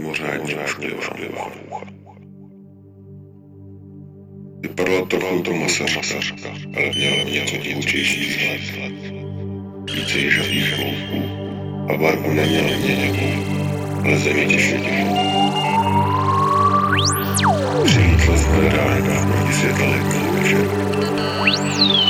mimořádně 0.00 0.56
ošklivá 0.56 1.50
mucha. 1.70 1.86
Vypadala 4.60 5.06
trochu 5.06 5.42
to 5.42 5.52
masařka, 5.52 6.48
ale 6.76 6.90
měla 6.94 7.22
něco 7.22 7.56
divočejší 7.56 8.30
vzhled. 8.30 8.60
Více 9.94 10.30
žavých 10.30 10.74
hloubků 10.74 11.20
a 11.92 11.96
barvu 11.96 12.30
neměla 12.34 12.76
měnivou, 12.78 13.44
ale 14.04 14.18
země 14.18 14.46
těžší 14.46 14.72
těžší. 14.72 15.04
Přijítla 17.84 18.36
z 18.36 18.44
hledání 18.44 19.32
proti 19.32 19.52
světla 19.52 19.86
letního 19.86 20.32
večera. 20.32 22.09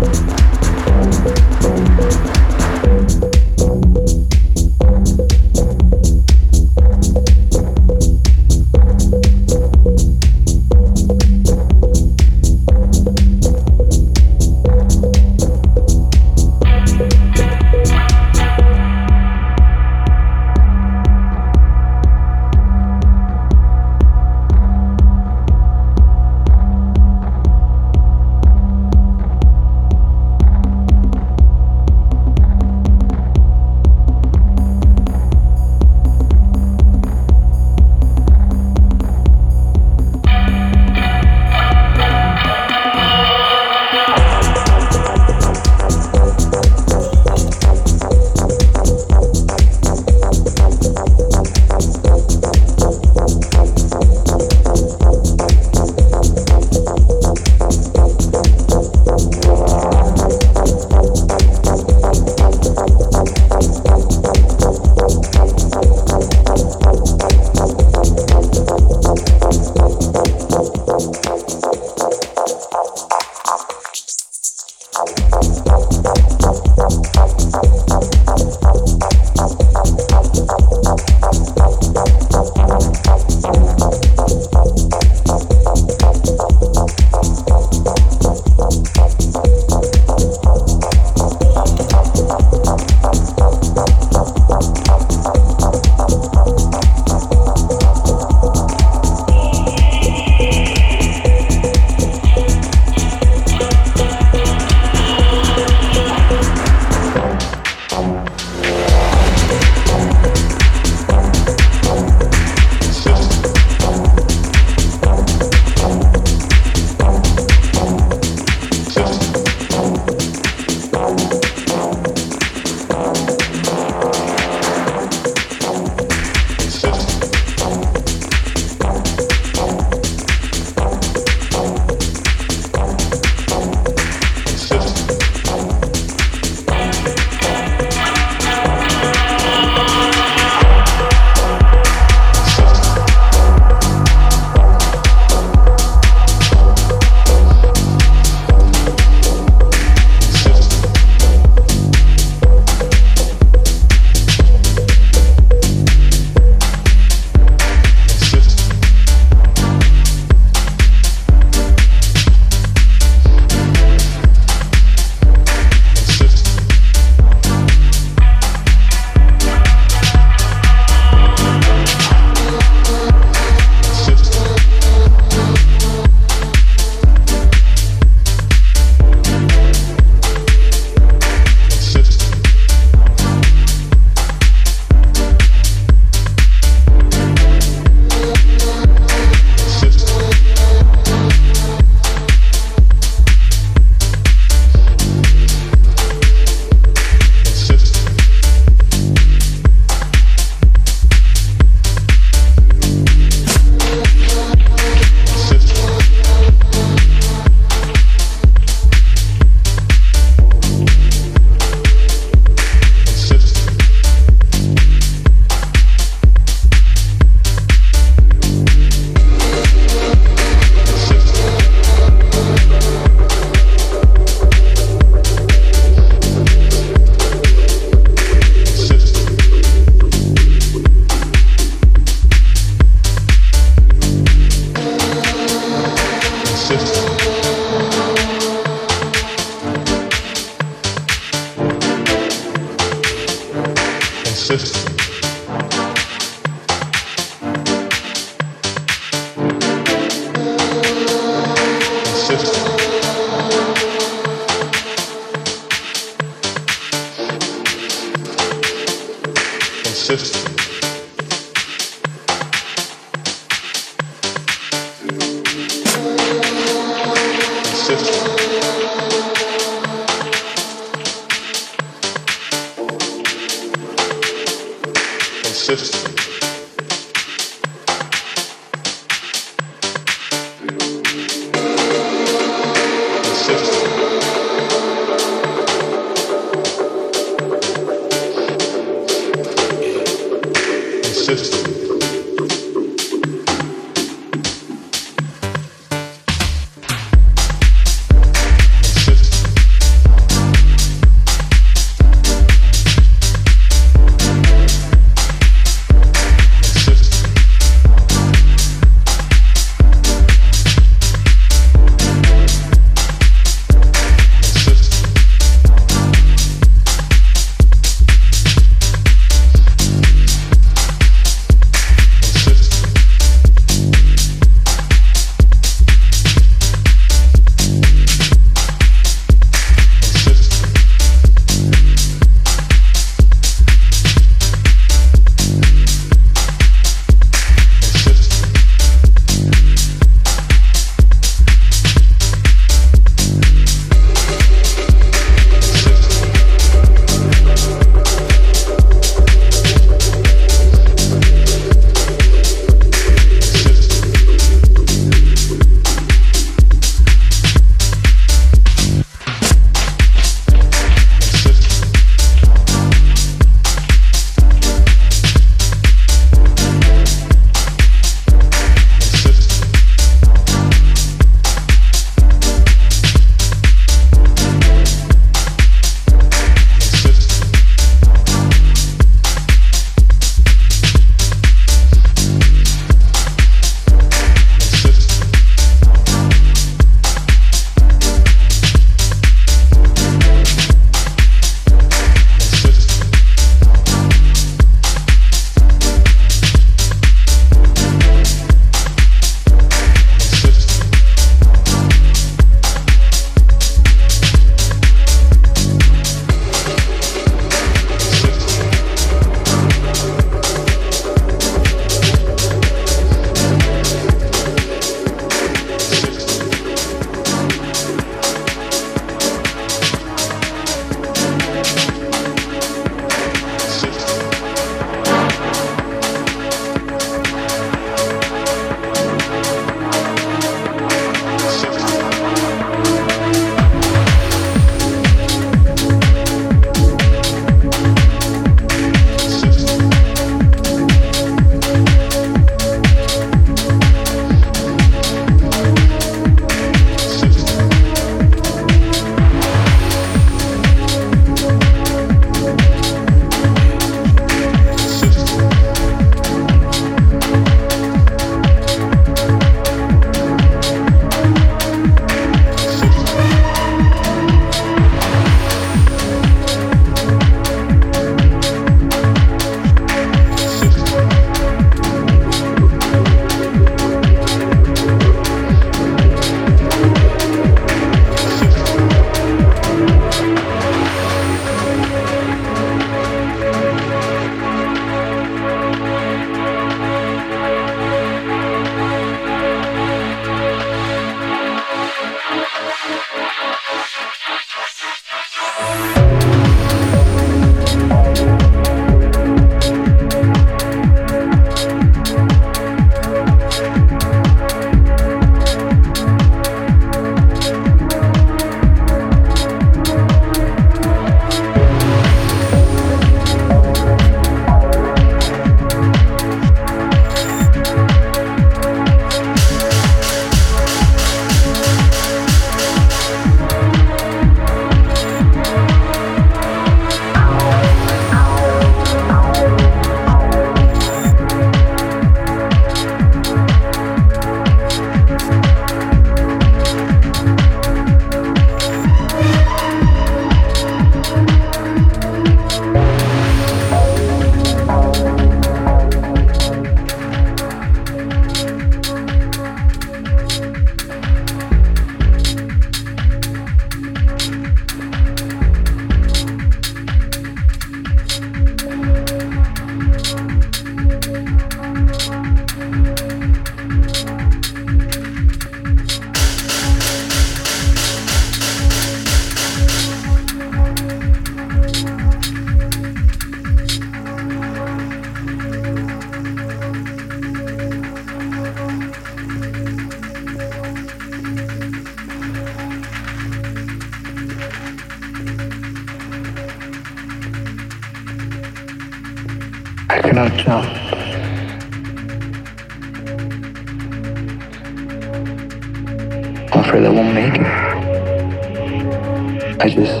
I 599.62 599.68
just, 599.68 600.00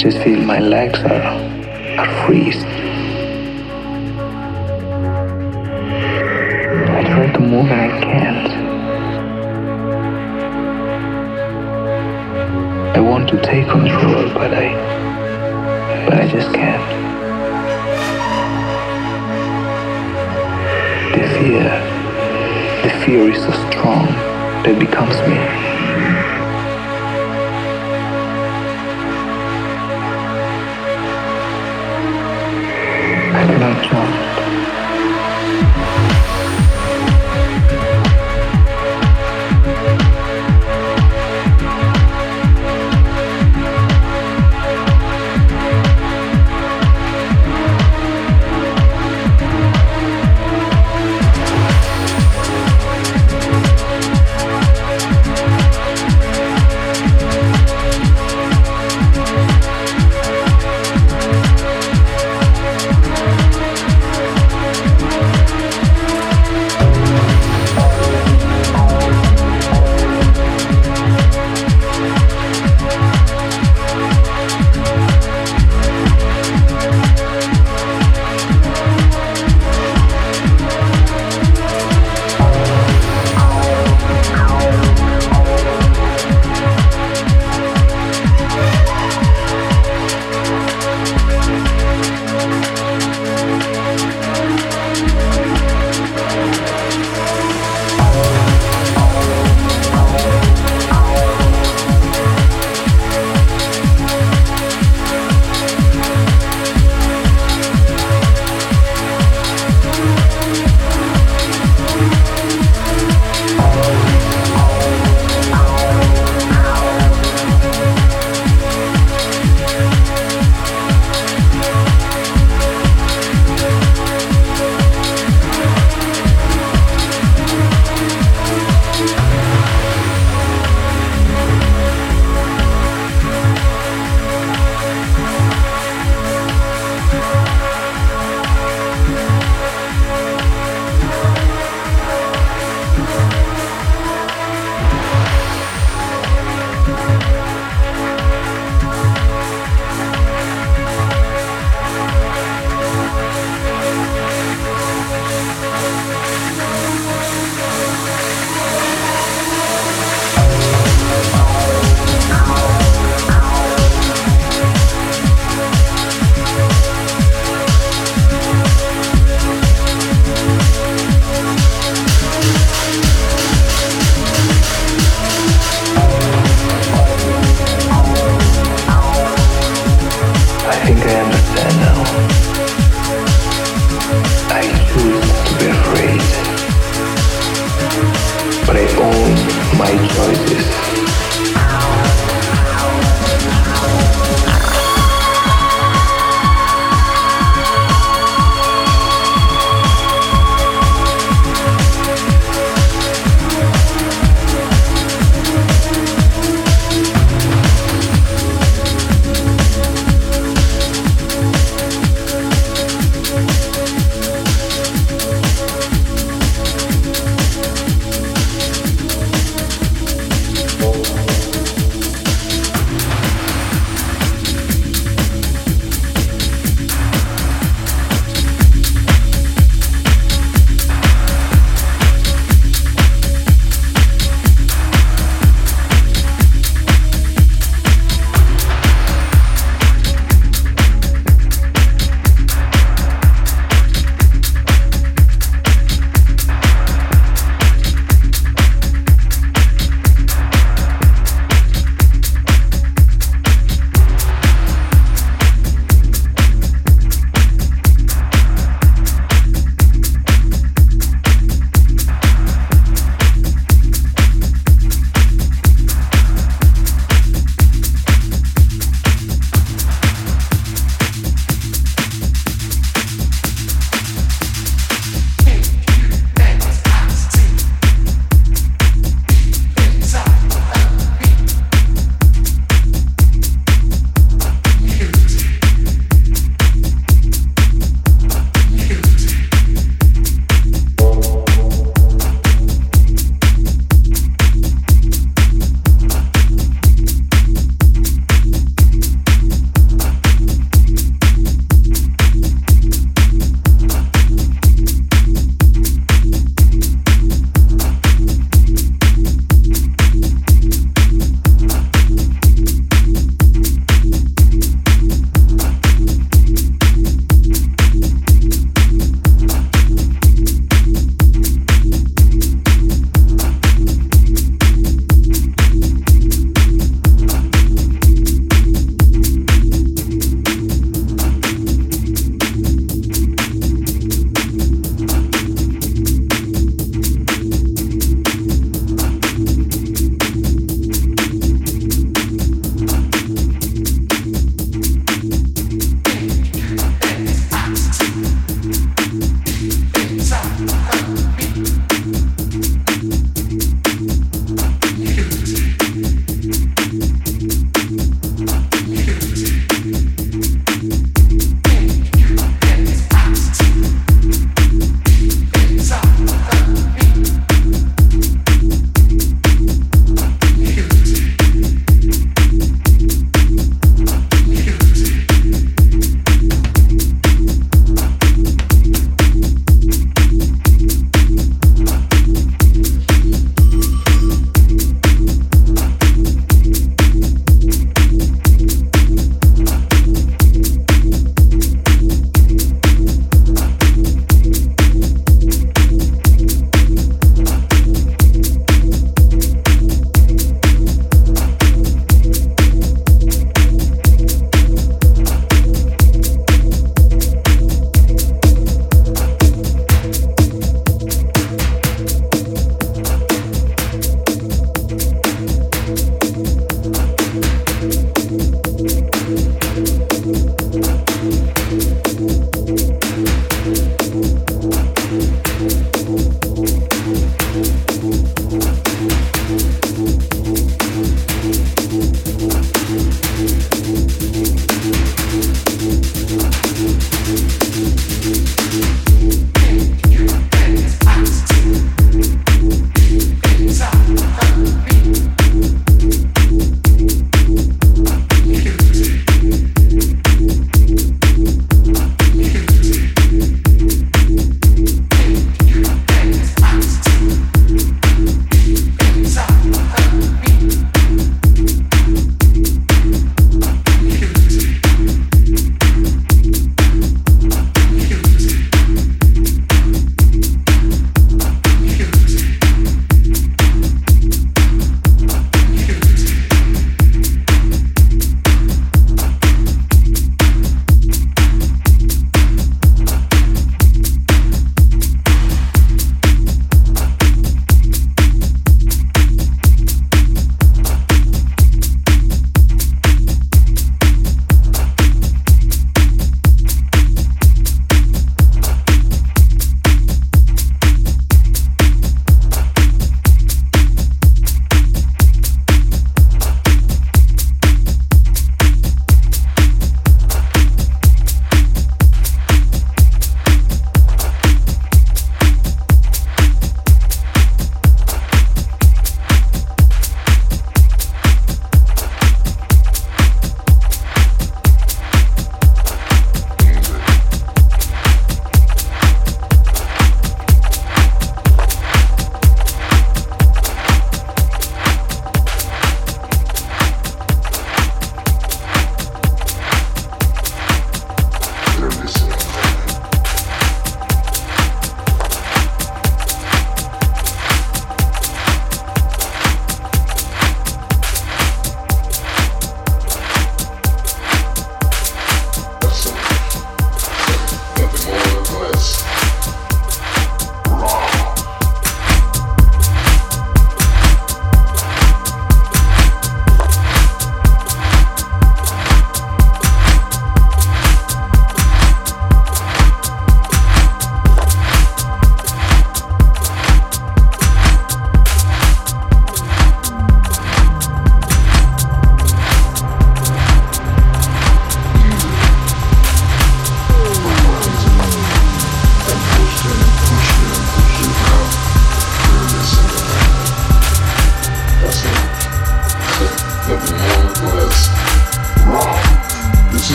just 0.00 0.18
feel 0.18 0.40
my 0.40 0.58
legs 0.58 0.98
are, 0.98 1.22
are 2.00 2.26
freeze. 2.26 2.64
I 6.96 7.04
try 7.04 7.30
to 7.32 7.38
move 7.38 7.70
and 7.70 7.80
I 7.80 8.00
can't. 8.00 8.50
I 12.96 13.00
want 13.00 13.28
to 13.28 13.40
take 13.40 13.68
control, 13.68 14.28
but 14.34 14.52
I, 14.52 14.74
but 16.06 16.14
I 16.14 16.26
just 16.26 16.52
can't. 16.52 16.82
The 21.14 21.28
fear, 21.38 21.62
the 22.82 22.90
fear 23.04 23.30
is 23.30 23.40
so 23.40 23.52
strong 23.70 24.06
that 24.64 24.70
it 24.70 24.80
becomes 24.80 25.16
me. 25.28 25.69
I 33.70 33.76
cannot 33.88 34.09